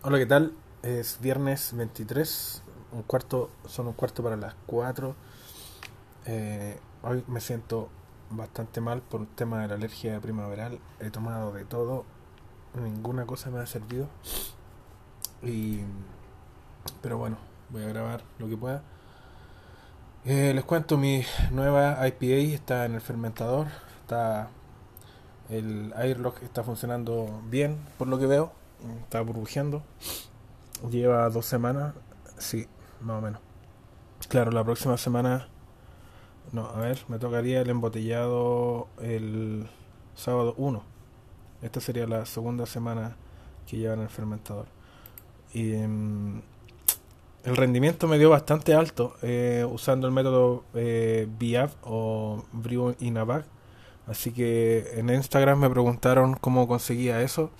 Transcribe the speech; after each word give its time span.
Hola, 0.00 0.18
¿qué 0.18 0.26
tal? 0.26 0.52
Es 0.84 1.18
viernes 1.20 1.72
23, 1.74 2.62
un 2.92 3.02
cuarto, 3.02 3.50
son 3.66 3.88
un 3.88 3.94
cuarto 3.94 4.22
para 4.22 4.36
las 4.36 4.54
4. 4.66 5.16
Eh, 6.26 6.78
hoy 7.02 7.24
me 7.26 7.40
siento 7.40 7.88
bastante 8.30 8.80
mal 8.80 9.02
por 9.02 9.22
un 9.22 9.26
tema 9.26 9.60
de 9.60 9.66
la 9.66 9.74
alergia 9.74 10.20
primaveral. 10.20 10.78
He 11.00 11.10
tomado 11.10 11.52
de 11.52 11.64
todo, 11.64 12.04
ninguna 12.80 13.26
cosa 13.26 13.50
me 13.50 13.58
ha 13.58 13.66
servido. 13.66 14.06
Y, 15.42 15.80
pero 17.02 17.18
bueno, 17.18 17.36
voy 17.70 17.82
a 17.82 17.88
grabar 17.88 18.22
lo 18.38 18.48
que 18.48 18.56
pueda. 18.56 18.84
Eh, 20.24 20.52
les 20.54 20.64
cuento, 20.64 20.96
mi 20.96 21.24
nueva 21.50 22.06
IPA 22.06 22.54
está 22.54 22.84
en 22.84 22.94
el 22.94 23.00
fermentador. 23.00 23.66
Está 24.02 24.48
el 25.48 25.92
airlock 25.96 26.40
está 26.44 26.62
funcionando 26.62 27.42
bien, 27.50 27.78
por 27.98 28.06
lo 28.06 28.16
que 28.20 28.26
veo. 28.26 28.52
Está 29.02 29.20
burbujeando. 29.20 29.82
Lleva 30.90 31.28
dos 31.30 31.46
semanas. 31.46 31.94
Sí, 32.38 32.66
más 33.00 33.18
o 33.18 33.20
menos. 33.20 33.40
Claro, 34.28 34.50
la 34.50 34.64
próxima 34.64 34.96
semana. 34.96 35.48
No, 36.52 36.66
a 36.66 36.78
ver, 36.78 36.98
me 37.08 37.18
tocaría 37.18 37.60
el 37.60 37.70
embotellado 37.70 38.88
el 39.00 39.68
sábado 40.14 40.54
1. 40.56 40.82
Esta 41.62 41.80
sería 41.80 42.06
la 42.06 42.24
segunda 42.26 42.66
semana 42.66 43.16
que 43.66 43.76
lleva 43.76 43.94
en 43.94 44.00
el 44.00 44.08
fermentador. 44.08 44.66
Y 45.52 45.74
em, 45.74 46.40
el 47.44 47.56
rendimiento 47.56 48.06
me 48.08 48.18
dio 48.18 48.30
bastante 48.30 48.74
alto 48.74 49.14
eh, 49.22 49.66
usando 49.70 50.06
el 50.06 50.12
método 50.12 50.64
eh, 50.74 51.28
o 51.82 52.44
Brew 52.52 52.94
in. 53.00 53.18
Así 54.06 54.32
que 54.32 54.90
en 54.94 55.10
Instagram 55.10 55.58
me 55.58 55.70
preguntaron 55.70 56.34
cómo 56.34 56.66
conseguía 56.66 57.22
eso. 57.22 57.50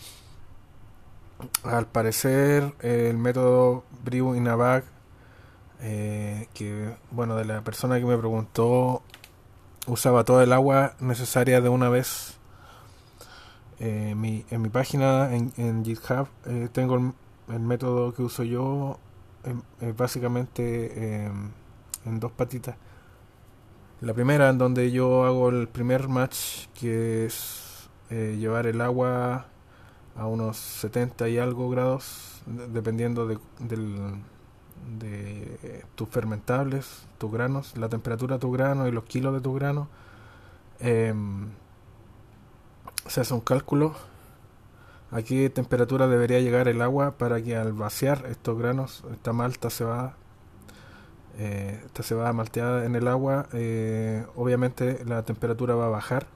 Al 1.62 1.86
parecer, 1.86 2.74
el 2.80 3.16
método 3.16 3.84
Brew 4.04 4.34
in 4.34 4.48
a 4.48 4.56
Bag, 4.56 4.84
eh, 5.80 6.48
que 6.52 6.96
bueno, 7.12 7.36
de 7.36 7.44
la 7.44 7.62
persona 7.62 8.00
que 8.00 8.06
me 8.06 8.16
preguntó, 8.18 9.02
usaba 9.86 10.24
toda 10.24 10.42
el 10.42 10.52
agua 10.52 10.94
necesaria 10.98 11.60
de 11.60 11.68
una 11.68 11.88
vez. 11.88 12.38
Eh, 13.78 14.14
mi, 14.16 14.44
en 14.50 14.62
mi 14.62 14.68
página, 14.68 15.32
en, 15.32 15.84
GitHub, 15.84 16.26
eh, 16.46 16.68
tengo 16.72 16.96
el, 17.48 17.60
método 17.60 18.12
que 18.12 18.22
uso 18.22 18.42
yo, 18.42 18.98
básicamente 19.96 21.26
en 22.04 22.20
dos 22.20 22.32
patitas. 22.32 22.76
La 24.00 24.12
primera, 24.12 24.48
en 24.48 24.58
donde 24.58 24.90
yo 24.90 25.24
hago 25.24 25.50
el 25.50 25.68
primer 25.68 26.08
match, 26.08 26.66
que 26.74 27.26
es 27.26 27.88
llevar 28.10 28.66
el 28.66 28.80
agua 28.80 29.46
a 30.18 30.26
unos 30.26 30.56
70 30.56 31.28
y 31.28 31.38
algo 31.38 31.70
grados, 31.70 32.42
dependiendo 32.72 33.26
de, 33.26 33.38
tus 35.94 36.08
fermentables, 36.08 37.06
tus 37.18 37.30
granos, 37.30 37.76
la 37.76 37.88
temperatura 37.88 38.36
de 38.36 38.40
tu 38.40 38.50
grano 38.50 38.88
y 38.88 38.92
los 38.92 39.04
kilos 39.04 39.32
de 39.32 39.40
tu 39.40 39.54
grano. 39.54 39.88
Em, 40.80 41.48
se 43.06 43.20
hace 43.20 43.32
un 43.32 43.40
cálculo. 43.40 43.94
Aquí 45.10 45.36
qué 45.36 45.50
temperatura 45.50 46.08
debería 46.08 46.40
llegar 46.40 46.68
el 46.68 46.82
agua 46.82 47.12
para 47.16 47.40
que 47.40 47.56
al 47.56 47.72
vaciar 47.72 48.26
estos 48.28 48.58
granos, 48.58 49.04
esta 49.12 49.32
malta 49.32 49.68
va 49.84 50.16
eh, 51.38 51.80
esta 51.86 52.02
cebada 52.02 52.32
malteada 52.32 52.84
en 52.84 52.96
el 52.96 53.06
agua, 53.06 53.46
eh, 53.52 54.26
obviamente 54.34 55.04
la 55.04 55.22
temperatura 55.22 55.76
va 55.76 55.86
a 55.86 55.88
bajar 55.88 56.26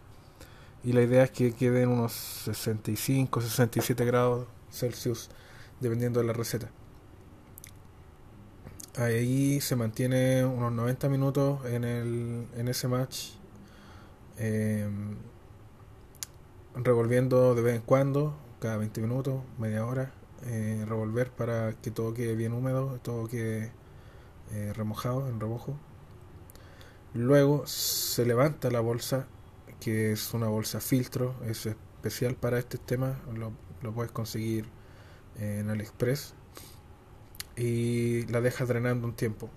y 0.85 0.93
la 0.93 1.03
idea 1.03 1.25
es 1.25 1.31
que 1.31 1.53
queden 1.53 1.89
unos 1.89 2.13
65, 2.13 3.41
67 3.41 4.05
grados 4.05 4.47
Celsius 4.71 5.31
dependiendo 5.81 6.21
de 6.21 6.27
la 6.27 6.33
receta. 6.33 6.71
Ahí 8.97 9.61
se 9.61 9.75
mantiene 9.77 10.45
unos 10.45 10.73
90 10.73 11.09
minutos 11.09 11.65
en, 11.67 11.85
el, 11.85 12.47
en 12.57 12.69
ese 12.69 12.89
match, 12.89 13.31
em, 14.37 15.17
revolviendo 16.75 17.55
de 17.55 17.63
vez 17.63 17.77
en 17.77 17.83
cuando, 17.83 18.37
cada 18.61 18.77
20 18.77 19.01
minutos, 19.01 19.43
media 19.59 19.87
hora, 19.87 20.13
eh, 20.45 20.85
revolver 20.87 21.31
para 21.31 21.73
que 21.81 21.91
todo 21.91 22.13
quede 22.15 22.35
bien 22.35 22.53
húmedo, 22.53 22.99
todo 23.03 23.29
quede 23.29 23.73
eh, 24.53 24.73
remojado 24.75 25.29
en 25.29 25.41
remojo. 25.41 25.77
Luego 27.15 27.67
se 27.67 28.27
levanta 28.27 28.71
la 28.71 28.81
bolsa 28.81 29.27
que 29.83 30.13
es 30.13 30.33
una 30.33 30.47
bolsa 30.47 30.81
filtro, 30.81 31.35
es 31.45 31.67
especial 31.67 32.37
para 32.37 32.59
este 32.59 32.79
tema, 32.79 33.21
lo, 33.35 33.53
puedes 33.93 34.13
conseguir 34.13 34.67
en 35.41 35.69
AliExpress 35.71 36.35
y 37.57 38.25
la 38.27 38.41
dejas 38.41 38.69
drenando 38.69 39.09
un 39.09 39.15
tiempo. 39.15 39.51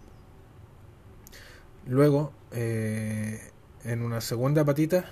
Luego, 1.85 2.33
eh, 2.53 3.39
en 3.83 4.01
una 4.01 4.19
segunda 4.19 4.65
patita, 4.65 5.05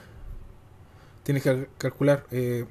tienes 1.21 1.43
que 1.43 1.69
calcular, 1.77 2.25
eh, 2.31 2.65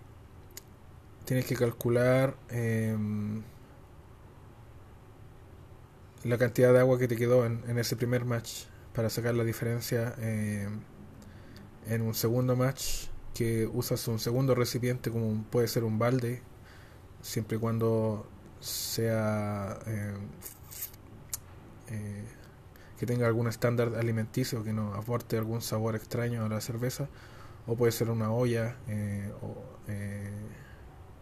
tienes 1.24 1.46
que 1.46 1.54
calcular 1.54 2.34
em, 2.48 3.42
la 6.24 6.38
cantidad 6.38 6.72
de 6.72 6.80
agua 6.80 6.98
que 6.98 7.06
te 7.06 7.14
quedó 7.14 7.46
en, 7.46 7.62
en, 7.68 7.78
ese 7.78 7.94
primer 7.94 8.24
match 8.24 8.64
para 8.92 9.10
sacar 9.10 9.34
la 9.34 9.44
diferencia. 9.44 10.16
En 11.86 12.02
un 12.02 12.14
segundo 12.14 12.56
match 12.56 13.06
que 13.34 13.66
usas 13.66 14.06
un 14.08 14.18
segundo 14.18 14.54
recipiente 14.54 15.10
como 15.10 15.42
puede 15.44 15.68
ser 15.68 15.84
un 15.84 15.98
balde 15.98 16.42
siempre 17.22 17.56
y 17.56 17.60
cuando 17.60 18.26
sea 18.60 19.78
eh, 19.86 20.14
eh, 21.88 22.24
que 22.98 23.06
tenga 23.06 23.26
algún 23.26 23.48
estándar 23.48 23.94
alimenticio 23.96 24.62
que 24.62 24.72
no 24.72 24.94
aporte 24.94 25.36
algún 25.36 25.62
sabor 25.62 25.96
extraño 25.96 26.44
a 26.44 26.48
la 26.48 26.60
cerveza 26.60 27.08
o 27.66 27.76
puede 27.76 27.92
ser 27.92 28.10
una 28.10 28.30
olla 28.32 28.76
eh, 28.88 29.32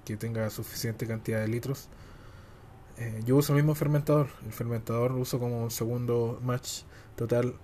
que 0.04 0.16
tenga 0.16 0.50
suficiente 0.50 1.06
cantidad 1.06 1.41
de 1.41 1.49
litros. 1.49 1.88
Yo 3.25 3.37
uso 3.37 3.54
el 3.54 3.56
mismo 3.56 3.75
fermentador. 3.75 4.28
El 4.44 4.53
fermentador 4.53 5.12
lo 5.12 5.20
uso 5.20 5.38
como 5.38 5.62
un 5.62 5.70
segundo 5.70 6.38
match 6.43 6.82
total. 7.16 7.54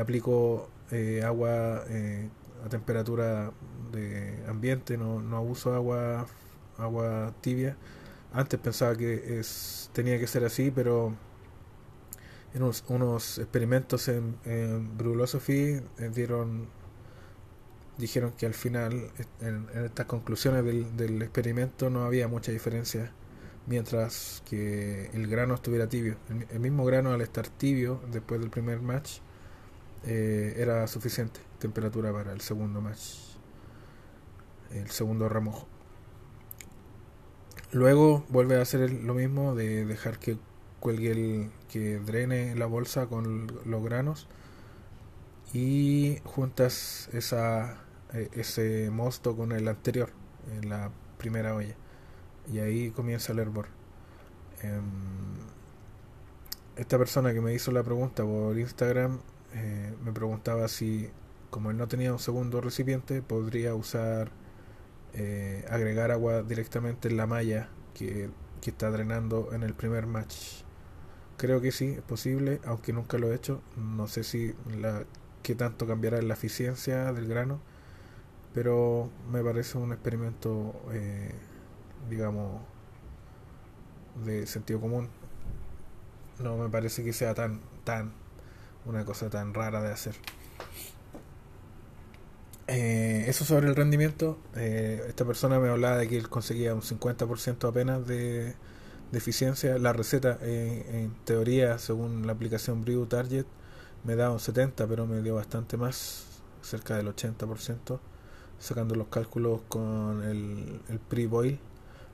Aplico 0.00 0.68
eh, 0.92 1.22
agua 1.24 1.84
eh, 1.88 2.28
a 2.64 2.68
temperatura 2.68 3.50
de 3.92 4.44
ambiente, 4.46 4.98
no, 4.98 5.20
no 5.20 5.42
uso 5.42 5.74
agua, 5.74 6.26
agua 6.78 7.34
tibia. 7.40 7.76
Antes 8.32 8.60
pensaba 8.60 8.94
que 8.94 9.38
es, 9.40 9.90
tenía 9.94 10.18
que 10.18 10.26
ser 10.26 10.44
así, 10.44 10.70
pero 10.70 11.14
en 12.54 12.62
unos, 12.88 13.38
experimentos 13.38 14.08
en, 14.08 14.36
Brulosophy 14.98 15.80
eh, 15.98 16.10
dieron 16.14 16.68
dijeron 17.98 18.32
que 18.32 18.46
al 18.46 18.54
final 18.54 19.10
en, 19.40 19.66
estas 19.84 20.06
conclusiones 20.06 20.64
del, 20.64 20.96
del, 20.96 21.22
experimento 21.22 21.90
no 21.90 22.04
había 22.04 22.26
mucha 22.26 22.50
diferencia 22.50 23.12
mientras 23.66 24.42
que 24.48 25.10
el 25.12 25.26
grano 25.28 25.54
estuviera 25.54 25.88
tibio 25.88 26.16
el 26.50 26.58
mismo 26.58 26.84
grano 26.84 27.12
al 27.12 27.20
estar 27.20 27.46
tibio 27.48 28.00
después 28.10 28.40
del 28.40 28.50
primer 28.50 28.80
match 28.80 29.20
eh, 30.04 30.54
era 30.56 30.86
suficiente 30.86 31.40
temperatura 31.58 32.12
para 32.12 32.32
el 32.32 32.40
segundo 32.40 32.80
match, 32.80 33.36
el 34.72 34.90
segundo 34.90 35.28
remojo. 35.28 35.66
Luego 37.70 38.24
vuelve 38.28 38.56
a 38.56 38.62
hacer 38.62 38.90
lo 38.90 39.14
mismo 39.14 39.54
de 39.54 39.86
dejar 39.86 40.18
que 40.18 40.36
cuelgue 40.80 41.12
el, 41.12 41.50
que 41.68 41.98
drene 42.00 42.54
la 42.56 42.66
bolsa 42.66 43.06
con 43.06 43.46
los 43.64 43.82
granos 43.84 44.26
y 45.54 46.18
juntas 46.24 47.08
esa, 47.12 47.78
e, 48.12 48.28
ese 48.34 48.90
mosto 48.90 49.36
con 49.36 49.52
el 49.52 49.68
anterior 49.68 50.10
en 50.50 50.68
la 50.68 50.90
primera 51.18 51.54
olla 51.54 51.76
y 52.52 52.58
ahí 52.58 52.90
comienza 52.90 53.32
el 53.32 53.38
hervor. 53.38 53.66
Em, 54.62 54.82
esta 56.76 56.98
persona 56.98 57.32
que 57.32 57.40
me 57.40 57.54
hizo 57.54 57.70
la 57.70 57.82
pregunta 57.82 58.24
por 58.24 58.58
Instagram 58.58 59.20
eh, 59.54 59.94
me 60.04 60.12
preguntaba 60.12 60.68
si, 60.68 61.10
como 61.50 61.70
él 61.70 61.76
no 61.76 61.88
tenía 61.88 62.12
un 62.12 62.18
segundo 62.18 62.60
recipiente, 62.60 63.22
podría 63.22 63.74
usar, 63.74 64.30
eh, 65.14 65.64
agregar 65.70 66.10
agua 66.10 66.42
directamente 66.42 67.08
en 67.08 67.16
la 67.16 67.26
malla 67.26 67.68
que, 67.94 68.30
que, 68.60 68.70
está 68.70 68.90
drenando 68.90 69.52
en 69.52 69.62
el 69.62 69.74
primer 69.74 70.06
match. 70.06 70.62
Creo 71.36 71.60
que 71.60 71.72
sí, 71.72 71.94
es 71.96 72.02
posible, 72.02 72.60
aunque 72.64 72.92
nunca 72.92 73.18
lo 73.18 73.32
he 73.32 73.34
hecho. 73.34 73.62
No 73.76 74.06
sé 74.08 74.24
si 74.24 74.54
la, 74.80 75.04
qué 75.42 75.54
tanto 75.54 75.86
cambiará 75.86 76.20
la 76.22 76.34
eficiencia 76.34 77.12
del 77.12 77.28
grano, 77.28 77.60
pero 78.54 79.10
me 79.30 79.42
parece 79.42 79.78
un 79.78 79.92
experimento, 79.92 80.74
eh, 80.92 81.32
digamos, 82.08 82.60
de 84.24 84.46
sentido 84.46 84.80
común. 84.80 85.08
No 86.38 86.56
me 86.56 86.68
parece 86.68 87.04
que 87.04 87.12
sea 87.12 87.34
tan, 87.34 87.60
tan 87.84 88.12
una 88.86 89.04
cosa 89.04 89.30
tan 89.30 89.54
rara 89.54 89.82
de 89.82 89.92
hacer. 89.92 90.14
Eh, 92.68 93.24
eso 93.28 93.44
sobre 93.44 93.68
el 93.68 93.76
rendimiento. 93.76 94.38
Eh, 94.56 95.04
esta 95.08 95.24
persona 95.24 95.58
me 95.58 95.68
hablaba 95.68 95.98
de 95.98 96.08
que 96.08 96.16
él 96.16 96.28
conseguía 96.28 96.74
un 96.74 96.82
50% 96.82 97.68
apenas 97.68 98.06
de, 98.06 98.54
eficiencia. 99.12 99.78
La 99.78 99.92
receta, 99.92 100.38
eh, 100.40 101.02
en 101.04 101.14
teoría, 101.24 101.78
según 101.78 102.26
la 102.26 102.32
aplicación 102.32 102.82
Brew 102.82 103.06
Target, 103.06 103.44
me 104.04 104.16
da 104.16 104.30
un 104.30 104.40
70, 104.40 104.86
pero 104.86 105.06
me 105.06 105.20
dio 105.22 105.34
bastante 105.34 105.76
más, 105.76 106.24
cerca 106.62 106.96
del 106.96 107.08
80%, 107.08 108.00
sacando 108.58 108.94
los 108.94 109.08
cálculos 109.08 109.60
con 109.68 110.22
el, 110.24 110.80
el 110.88 110.98
pre-boil. 110.98 111.58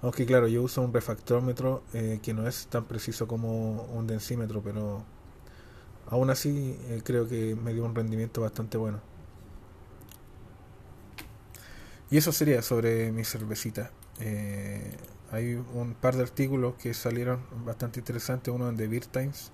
Aunque 0.03 0.27
claro, 0.27 0.49
yo 0.49 0.63
uso 0.63 0.83
un 0.83 0.93
refactómetro 0.93 1.83
que 1.93 2.35
no 2.35 2.47
es 2.49 2.67
tan 2.69 2.85
preciso 2.85 3.27
como 3.27 3.83
un 3.85 4.07
densímetro, 4.07 4.63
pero 4.63 5.05
aún 6.11 6.31
así 6.31 6.77
eh, 6.89 7.03
creo 7.05 7.29
que 7.29 7.55
me 7.55 7.73
dio 7.73 7.85
un 7.85 7.95
rendimiento 7.95 8.41
bastante 8.41 8.77
bueno. 8.79 9.01
Y 12.11 12.17
eso 12.17 12.33
sería 12.33 12.63
sobre 12.63 13.13
mi 13.13 13.25
cervecita. 13.25 13.91
Eh, 14.21 14.97
hay 15.31 15.55
un 15.55 15.95
par 15.95 16.17
de 16.17 16.23
artículos 16.23 16.75
que 16.77 16.95
salieron 16.95 17.41
bastante 17.65 18.01
interesantes, 18.01 18.53
uno 18.53 18.69
en 18.69 18.77
The 18.77 18.89
Beer 18.89 19.07
Times 19.07 19.53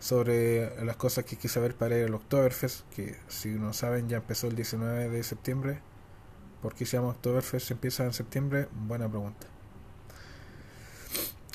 sobre 0.00 0.84
las 0.84 0.96
cosas 0.96 1.24
que 1.24 1.36
quise 1.36 1.54
saber 1.54 1.76
para 1.76 1.96
ir 1.96 2.06
al 2.06 2.14
Oktoberfest, 2.14 2.88
que 2.90 3.16
si 3.28 3.50
no 3.50 3.72
saben 3.72 4.08
ya 4.08 4.16
empezó 4.16 4.48
el 4.48 4.56
19 4.56 5.08
de 5.08 5.22
septiembre. 5.22 5.80
¿Por 6.60 6.74
qué 6.74 6.86
se 6.86 6.96
llama 6.96 7.10
Oktoberfest? 7.10 7.70
¿Empieza 7.70 8.04
en 8.04 8.12
septiembre? 8.12 8.68
Buena 8.72 9.08
pregunta. 9.08 9.46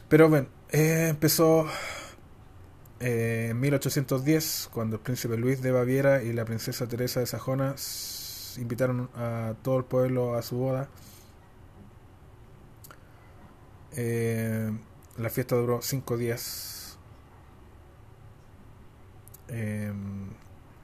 Pero 0.07 0.29
bueno, 0.29 0.47
eh, 0.69 1.07
empezó 1.09 1.67
eh, 2.99 3.49
en 3.51 3.59
1810, 3.59 4.69
cuando 4.73 4.95
el 4.95 5.01
príncipe 5.01 5.37
Luis 5.37 5.61
de 5.61 5.71
Baviera 5.71 6.23
y 6.23 6.33
la 6.33 6.45
princesa 6.45 6.87
Teresa 6.87 7.19
de 7.19 7.27
Sajona 7.27 7.75
invitaron 8.57 9.09
a 9.15 9.53
todo 9.61 9.77
el 9.77 9.85
pueblo 9.85 10.35
a 10.35 10.41
su 10.41 10.57
boda. 10.57 10.89
Eh, 13.95 14.71
la 15.17 15.29
fiesta 15.29 15.55
duró 15.55 15.81
cinco 15.81 16.17
días. 16.17 16.97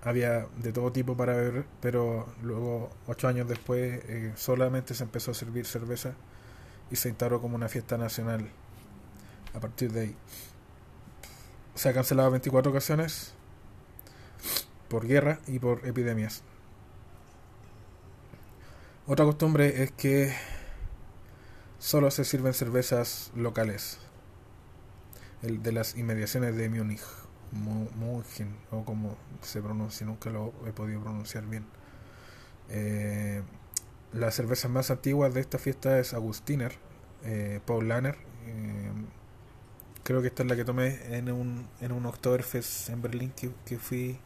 había 0.03 0.47
de 0.57 0.71
todo 0.73 0.91
tipo 0.91 1.15
para 1.15 1.33
beber, 1.33 1.65
pero 1.81 2.27
luego, 2.41 2.89
ocho 3.07 3.27
años 3.27 3.47
después, 3.47 4.01
solamente 4.35 4.93
se 4.93 5.03
empezó 5.03 5.31
a 5.31 5.33
servir 5.33 5.65
cerveza 5.65 6.13
y 6.91 6.95
se 6.95 7.09
instaló 7.09 7.41
como 7.41 7.55
una 7.55 7.69
fiesta 7.69 7.97
nacional 7.97 8.49
a 9.53 9.59
partir 9.59 9.91
de 9.91 10.01
ahí. 10.01 10.15
Se 11.75 11.89
ha 11.89 11.93
cancelado 11.93 12.31
24 12.31 12.71
ocasiones 12.71 13.33
por 14.89 15.07
guerra 15.07 15.39
y 15.47 15.59
por 15.59 15.85
epidemias. 15.87 16.43
Otra 19.07 19.25
costumbre 19.25 19.83
es 19.83 19.91
que 19.91 20.33
solo 21.79 22.11
se 22.11 22.23
sirven 22.23 22.53
cervezas 22.53 23.31
locales. 23.35 23.97
El 25.41 25.61
de 25.61 25.71
las 25.71 25.97
inmediaciones 25.97 26.55
de 26.55 26.69
Múnich. 26.69 27.01
München, 27.53 28.55
o 28.71 28.83
como 28.83 29.15
se 29.41 29.61
pronuncia, 29.61 30.05
nunca 30.05 30.29
lo 30.29 30.53
he 30.65 30.71
podido 30.71 31.01
pronunciar 31.01 31.45
bien. 31.45 31.65
Eh, 32.69 33.43
las 34.11 34.35
cervezas 34.35 34.71
más 34.71 34.89
antiguas 34.89 35.33
de 35.33 35.41
esta 35.41 35.57
fiesta 35.57 35.99
es 35.99 36.13
Agustiner, 36.13 36.73
eh, 37.23 37.59
Paulaner, 37.65 38.17
eh, 38.45 38.82
Creo 40.03 40.21
que 40.21 40.27
esta 40.27 40.43
es 40.43 40.49
la 40.49 40.57
que 40.57 40.65
tomé 40.65 40.99
en 41.17 41.31
un, 41.31 41.65
en 41.79 41.93
un 41.93 42.05
Oktoberfest 42.05 42.89
en 42.89 43.01
Berlín 43.01 43.31
que, 43.31 43.51
que 43.65 43.79
fui 43.79 44.19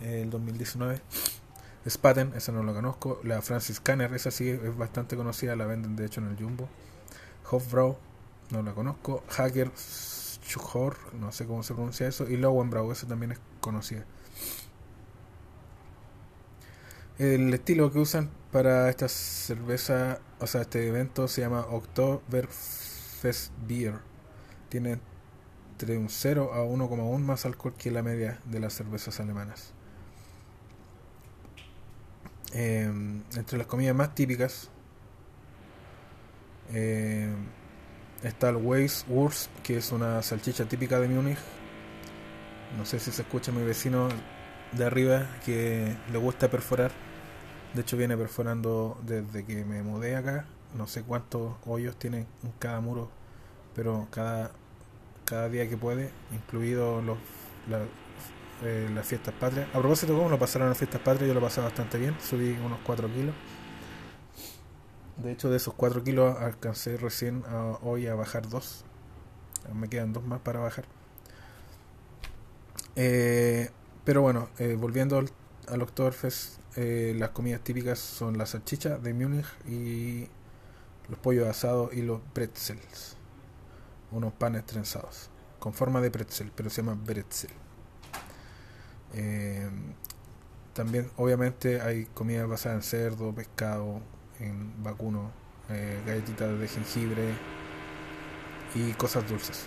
eh, 0.00 0.20
el 0.22 0.30
2019. 0.30 1.00
Spaten, 1.88 2.32
esa 2.36 2.52
no 2.52 2.62
la 2.62 2.74
conozco. 2.74 3.18
La 3.24 3.40
Francis 3.40 3.80
Canner, 3.80 4.12
esa 4.12 4.30
sí 4.30 4.50
es 4.50 4.76
bastante 4.76 5.16
conocida, 5.16 5.56
la 5.56 5.64
venden 5.64 5.96
de 5.96 6.04
hecho 6.04 6.20
en 6.20 6.28
el 6.28 6.36
Jumbo. 6.36 6.68
Hofbrau, 7.50 7.96
no 8.50 8.62
la 8.62 8.74
conozco. 8.74 9.24
Hager 9.34 9.70
Schuchor, 9.76 10.98
no 11.14 11.32
sé 11.32 11.46
cómo 11.46 11.62
se 11.62 11.72
pronuncia 11.72 12.06
eso. 12.06 12.28
Y 12.28 12.36
Lowenbrau, 12.36 12.92
esa 12.92 13.06
también 13.06 13.32
es 13.32 13.38
conocida. 13.60 14.04
El 17.18 17.52
estilo 17.54 17.90
que 17.90 17.98
usan 17.98 18.28
para 18.52 18.90
esta 18.90 19.08
cerveza, 19.08 20.20
o 20.38 20.46
sea, 20.46 20.60
este 20.60 20.86
evento 20.86 21.28
se 21.28 21.40
llama 21.40 21.60
Oktoberfest 21.70 23.52
Beer 23.66 24.00
tiene 24.68 24.98
entre 25.72 25.96
un 25.96 26.08
0 26.08 26.52
a 26.54 26.64
1,1 26.64 27.18
más 27.18 27.46
alcohol 27.46 27.74
que 27.78 27.90
la 27.90 28.02
media 28.02 28.40
de 28.44 28.60
las 28.60 28.74
cervezas 28.74 29.20
alemanas. 29.20 29.72
Em, 32.52 33.22
entre 33.36 33.58
las 33.58 33.66
comidas 33.66 33.94
más 33.94 34.14
típicas 34.14 34.70
em, 36.72 37.36
está 38.22 38.48
el 38.48 38.56
Weisswurst, 38.56 39.50
que 39.62 39.76
es 39.76 39.92
una 39.92 40.22
salchicha 40.22 40.64
típica 40.64 40.98
de 40.98 41.08
Múnich. 41.08 41.38
No 42.76 42.84
sé 42.84 42.98
si 42.98 43.12
se 43.12 43.22
escucha 43.22 43.52
mi 43.52 43.62
vecino 43.62 44.08
de 44.72 44.84
arriba 44.84 45.26
que 45.44 45.96
le 46.10 46.18
gusta 46.18 46.50
perforar. 46.50 46.90
De 47.74 47.82
hecho 47.82 47.96
viene 47.96 48.16
perforando 48.16 48.98
desde 49.02 49.44
que 49.44 49.64
me 49.64 49.82
mudé 49.82 50.16
acá. 50.16 50.46
No 50.76 50.86
sé 50.86 51.02
cuántos 51.02 51.54
hoyos 51.66 51.96
tiene 51.98 52.26
en 52.42 52.52
cada 52.58 52.80
muro 52.80 53.17
pero 53.78 54.08
cada, 54.10 54.50
cada 55.24 55.48
día 55.48 55.68
que 55.68 55.76
puede, 55.76 56.10
incluido 56.32 57.00
los, 57.00 57.16
eh, 58.64 58.90
las 58.92 59.06
fiestas 59.06 59.32
patrias. 59.34 59.68
A 59.72 59.78
propósito, 59.78 60.16
¿cómo 60.16 60.28
lo 60.28 60.36
pasaron 60.36 60.68
las 60.68 60.76
fiestas 60.76 61.00
patrias? 61.00 61.28
Yo 61.28 61.34
lo 61.34 61.40
pasé 61.40 61.60
bastante 61.60 61.96
bien, 61.96 62.16
subí 62.20 62.58
unos 62.66 62.80
4 62.82 63.06
kilos. 63.06 63.36
De 65.18 65.30
hecho, 65.30 65.48
de 65.48 65.58
esos 65.58 65.74
4 65.74 66.02
kilos 66.02 66.36
alcancé 66.40 66.96
recién 66.96 67.44
hoy 67.82 68.08
a 68.08 68.16
bajar 68.16 68.48
2. 68.48 68.84
Me 69.74 69.88
quedan 69.88 70.12
2 70.12 70.24
más 70.24 70.40
para 70.40 70.58
bajar. 70.58 70.84
Eh, 72.96 73.70
pero 74.04 74.22
bueno, 74.22 74.48
eh, 74.58 74.74
volviendo 74.76 75.18
al, 75.18 75.30
al 75.68 75.82
Oktoberfest, 75.82 76.58
las 76.74 77.30
comidas 77.30 77.60
típicas 77.60 78.00
son 78.00 78.38
la 78.38 78.46
salchicha 78.46 78.98
de 78.98 79.14
Múnich 79.14 79.46
y 79.68 80.26
los 81.08 81.18
pollos 81.20 81.46
asados 81.46 81.92
y 81.92 82.02
los 82.02 82.20
pretzels 82.32 83.17
unos 84.12 84.32
panes 84.32 84.64
trenzados 84.64 85.30
con 85.58 85.72
forma 85.72 86.00
de 86.00 86.10
pretzel, 86.10 86.52
pero 86.54 86.70
se 86.70 86.82
llama 86.82 86.98
pretzel. 87.04 87.50
Eh, 89.14 89.68
también, 90.72 91.10
obviamente, 91.16 91.80
hay 91.80 92.04
comida 92.06 92.46
basada 92.46 92.76
en 92.76 92.82
cerdo, 92.82 93.34
pescado, 93.34 94.00
en 94.38 94.82
vacuno, 94.82 95.32
eh, 95.70 96.00
galletitas 96.06 96.58
de 96.58 96.68
jengibre 96.68 97.34
y 98.74 98.92
cosas 98.92 99.28
dulces. 99.28 99.66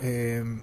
Eh, 0.00 0.60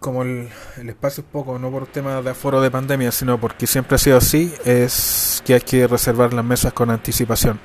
como 0.00 0.22
el, 0.22 0.48
el, 0.78 0.88
espacio 0.88 1.22
es 1.22 1.30
poco, 1.30 1.60
no 1.60 1.70
por 1.70 1.86
tema 1.86 2.20
de 2.20 2.30
aforo 2.30 2.60
de 2.60 2.70
pandemia, 2.70 3.12
sino 3.12 3.40
porque 3.40 3.68
siempre 3.68 3.94
ha 3.94 3.98
sido 3.98 4.16
así, 4.16 4.52
es 4.64 5.40
que 5.46 5.54
hay 5.54 5.60
que 5.60 5.86
reservar 5.86 6.34
las 6.34 6.44
mesas 6.44 6.72
con 6.72 6.90
anticipación 6.90 7.60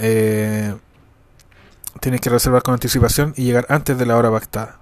eh, 0.00 0.74
tienes 2.00 2.20
que 2.20 2.30
reservar 2.30 2.62
con 2.62 2.74
anticipación 2.74 3.34
y 3.36 3.44
llegar 3.44 3.66
antes 3.68 3.98
de 3.98 4.06
la 4.06 4.16
hora 4.16 4.30
pactada. 4.30 4.78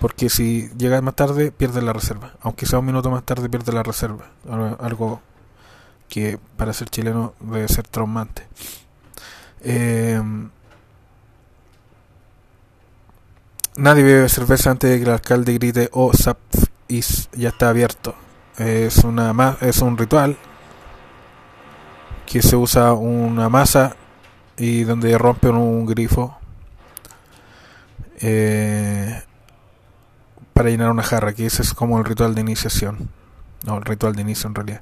Porque 0.00 0.28
si 0.28 0.70
llegas 0.76 1.02
más 1.02 1.14
tarde, 1.14 1.52
pierdes 1.52 1.82
la 1.84 1.92
reserva. 1.92 2.34
Aunque 2.40 2.66
sea 2.66 2.78
un 2.78 2.86
minuto 2.86 3.10
más 3.10 3.22
tarde, 3.24 3.48
pierdes 3.48 3.74
la 3.74 3.82
reserva. 3.82 4.26
Algo 4.80 5.20
que 6.08 6.38
para 6.56 6.72
ser 6.72 6.88
chileno 6.90 7.34
debe 7.40 7.68
ser 7.68 7.86
traumante. 7.86 8.46
Eh, 9.60 10.20
nadie 13.76 14.02
bebe 14.02 14.28
cerveza 14.28 14.70
antes 14.70 14.90
de 14.90 14.98
que 14.98 15.04
el 15.04 15.10
alcalde 15.10 15.54
grite 15.54 15.88
oh 15.92 16.12
SAP 16.12 16.38
ya 17.32 17.48
está 17.48 17.68
abierto. 17.68 18.14
Es 18.58 18.98
una 18.98 19.56
es 19.60 19.82
un 19.82 19.96
ritual 19.98 20.36
que 22.26 22.42
se 22.42 22.56
usa 22.56 22.92
una 22.92 23.48
masa 23.48 23.96
y 24.56 24.84
donde 24.84 25.16
rompen 25.18 25.56
un 25.56 25.86
grifo 25.86 26.36
eh, 28.20 29.22
para 30.52 30.70
llenar 30.70 30.90
una 30.90 31.02
jarra, 31.02 31.32
que 31.32 31.46
ese 31.46 31.62
es 31.62 31.74
como 31.74 31.98
el 31.98 32.04
ritual 32.04 32.34
de 32.34 32.40
iniciación, 32.40 33.10
no, 33.66 33.76
el 33.76 33.84
ritual 33.84 34.14
de 34.14 34.22
inicio 34.22 34.48
en 34.48 34.54
realidad. 34.54 34.80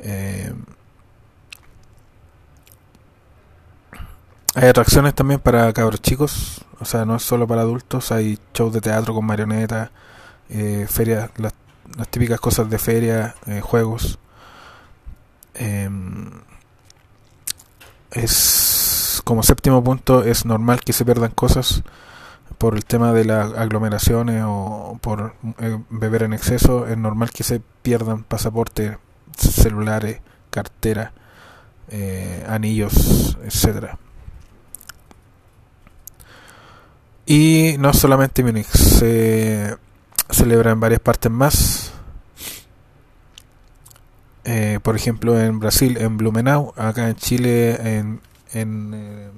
Eh, 0.00 0.54
hay 4.54 4.68
atracciones 4.68 5.14
también 5.14 5.40
para 5.40 5.72
cabros 5.72 6.00
chicos, 6.00 6.64
o 6.80 6.84
sea, 6.84 7.04
no 7.04 7.16
es 7.16 7.22
solo 7.22 7.46
para 7.46 7.62
adultos, 7.62 8.10
hay 8.10 8.38
shows 8.54 8.72
de 8.72 8.80
teatro 8.80 9.14
con 9.14 9.26
marionetas, 9.26 9.90
eh, 10.48 10.86
ferias, 10.88 11.30
las, 11.36 11.52
las, 11.96 12.08
típicas 12.08 12.40
cosas 12.40 12.70
de 12.70 12.78
feria, 12.78 13.34
juegos. 13.62 14.18
Es 18.14 19.20
como 19.24 19.42
séptimo 19.42 19.82
punto 19.82 20.22
es 20.22 20.44
normal 20.44 20.80
que 20.80 20.92
se 20.92 21.04
pierdan 21.04 21.32
cosas 21.32 21.82
por 22.58 22.74
el 22.74 22.84
tema 22.84 23.12
de 23.12 23.24
las 23.24 23.52
aglomeraciones 23.54 24.44
o 24.46 24.98
por 25.00 25.34
eh, 25.58 25.78
beber 25.90 26.22
en 26.22 26.32
exceso 26.32 26.86
es 26.86 26.96
normal 26.96 27.30
que 27.30 27.42
se 27.42 27.60
pierdan 27.82 28.22
pasaportes 28.22 28.96
celulares 29.36 30.20
cartera 30.50 31.12
eh, 31.88 32.44
anillos, 32.48 33.36
etcétera. 33.44 33.98
Y 37.26 37.76
no 37.78 37.92
solamente 37.92 38.42
Múnich, 38.42 38.66
se 38.66 39.76
celebra 40.30 40.72
en 40.72 40.80
varias 40.80 41.00
partes 41.00 41.30
más. 41.30 41.83
Eh, 44.44 44.78
por 44.82 44.94
ejemplo, 44.94 45.40
en 45.40 45.58
Brasil, 45.58 45.96
en 45.98 46.18
Blumenau, 46.18 46.74
acá 46.76 47.08
en 47.08 47.16
Chile, 47.16 47.96
en, 47.96 48.20
en, 48.52 49.32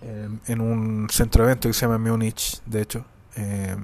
eh, 0.00 0.28
en, 0.46 0.60
un 0.62 1.08
centro 1.10 1.44
de 1.44 1.50
evento 1.50 1.68
que 1.68 1.74
se 1.74 1.82
llama 1.82 1.98
Múnich, 1.98 2.62
de 2.64 2.80
hecho, 2.80 3.04
eh, 3.36 3.76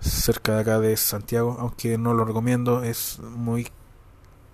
cerca 0.00 0.54
de 0.54 0.60
acá 0.60 0.80
de 0.80 0.96
Santiago, 0.96 1.58
aunque 1.60 1.98
no 1.98 2.14
lo 2.14 2.24
recomiendo, 2.24 2.82
es 2.82 3.18
muy 3.18 3.68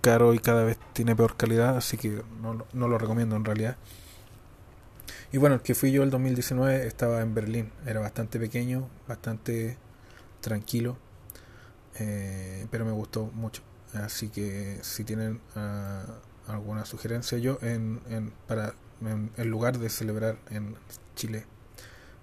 caro 0.01 0.33
y 0.33 0.39
cada 0.39 0.65
vez 0.65 0.77
tiene 0.91 1.15
peor 1.15 1.37
calidad, 1.37 1.77
así 1.77 1.97
que 1.97 2.21
no, 2.41 2.65
no 2.73 2.87
lo 2.89 2.97
recomiendo 2.97 3.37
en 3.37 3.45
realidad. 3.45 3.77
Y 5.31 5.37
bueno, 5.37 5.55
el 5.55 5.61
que 5.61 5.73
fui 5.73 5.91
yo 5.91 6.03
el 6.03 6.09
2019 6.09 6.85
estaba 6.85 7.21
en 7.21 7.33
Berlín, 7.33 7.71
era 7.85 8.01
bastante 8.01 8.39
pequeño, 8.39 8.89
bastante 9.07 9.77
tranquilo, 10.41 10.97
eh, 11.99 12.67
pero 12.71 12.85
me 12.85 12.91
gustó 12.91 13.25
mucho. 13.33 13.61
Así 13.93 14.29
que 14.29 14.79
si 14.81 15.03
tienen 15.03 15.41
uh, 15.55 16.51
alguna 16.51 16.85
sugerencia, 16.85 17.37
yo 17.37 17.57
en, 17.61 18.01
en 18.09 18.31
para 18.47 18.73
en, 19.01 19.49
lugar 19.49 19.77
de 19.77 19.89
celebrar 19.89 20.37
en 20.49 20.75
Chile 21.15 21.45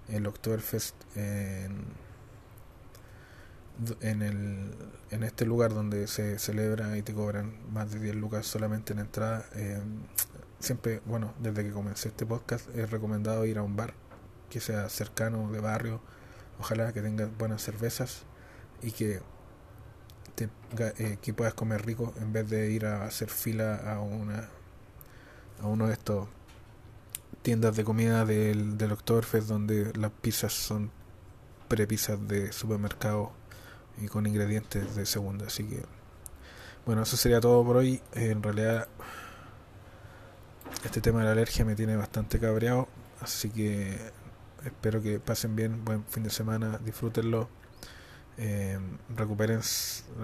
el 0.07 0.27
Oktoberfest 0.27 0.95
en, 1.15 1.85
en, 4.01 4.21
el, 4.21 4.71
en 5.11 5.23
este 5.23 5.45
lugar 5.45 5.73
donde 5.73 6.07
se 6.07 6.39
celebra 6.39 6.97
y 6.97 7.01
te 7.01 7.13
cobran 7.13 7.53
más 7.71 7.91
de 7.91 7.99
10 7.99 8.15
lucas 8.15 8.45
solamente 8.45 8.93
en 8.93 8.99
entrada, 8.99 9.45
eh, 9.55 9.81
siempre, 10.59 11.01
bueno, 11.05 11.33
desde 11.39 11.63
que 11.63 11.71
comencé 11.71 12.09
este 12.09 12.25
podcast, 12.25 12.67
he 12.75 12.85
recomendado 12.85 13.45
ir 13.45 13.57
a 13.57 13.63
un 13.63 13.75
bar 13.75 13.93
que 14.49 14.59
sea 14.59 14.89
cercano, 14.89 15.51
de 15.51 15.59
barrio, 15.59 16.01
ojalá 16.59 16.93
que 16.93 17.01
tenga 17.01 17.25
buenas 17.37 17.63
cervezas 17.63 18.23
y 18.81 18.91
que, 18.91 19.21
te, 20.35 20.49
eh, 20.77 21.17
que 21.21 21.33
puedas 21.33 21.53
comer 21.53 21.85
rico 21.85 22.13
en 22.19 22.33
vez 22.33 22.49
de 22.49 22.71
ir 22.71 22.85
a 22.85 23.05
hacer 23.05 23.29
fila 23.29 23.75
a 23.75 23.99
una 23.99 24.49
a 25.61 25.67
uno 25.67 25.87
de 25.87 25.93
estos 25.93 26.27
tiendas 27.41 27.75
de 27.75 27.83
comida 27.83 28.25
del, 28.25 28.77
del 28.77 28.91
Oktoberfest 28.91 29.47
donde 29.47 29.93
las 29.95 30.11
pizzas 30.11 30.53
son 30.53 30.91
prepisas 31.67 32.27
de 32.27 32.51
supermercado 32.51 33.31
y 33.97 34.07
con 34.07 34.25
ingredientes 34.25 34.95
de 34.95 35.05
segunda. 35.05 35.47
Así 35.47 35.63
que 35.63 35.83
bueno 36.85 37.03
eso 37.03 37.17
sería 37.17 37.39
todo 37.39 37.63
por 37.63 37.77
hoy. 37.77 38.01
En 38.13 38.41
realidad 38.43 38.87
este 40.83 40.99
tema 41.01 41.19
de 41.19 41.25
la 41.25 41.31
alergia 41.31 41.63
me 41.63 41.75
tiene 41.75 41.95
bastante 41.95 42.39
cabreado, 42.39 42.89
así 43.21 43.49
que 43.49 43.97
espero 44.65 45.01
que 45.01 45.19
pasen 45.19 45.55
bien, 45.55 45.85
buen 45.85 46.03
fin 46.05 46.23
de 46.23 46.29
semana, 46.29 46.77
disfrútenlo, 46.83 47.47
eh, 48.37 48.79
recuperen 49.15 49.61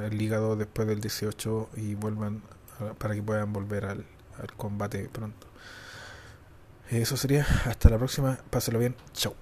el 0.03 0.21
hígado 0.21 0.55
después 0.55 0.87
del 0.87 1.01
18 1.01 1.69
y 1.77 1.95
vuelvan 1.95 2.41
para 2.97 3.13
que 3.13 3.21
puedan 3.21 3.51
volver 3.51 3.85
al, 3.85 4.05
al 4.37 4.53
combate 4.53 5.09
pronto. 5.11 5.47
Eso 6.89 7.17
sería, 7.17 7.45
hasta 7.65 7.89
la 7.89 7.97
próxima, 7.97 8.39
pásenlo 8.49 8.79
bien, 8.79 8.95
chao. 9.13 9.35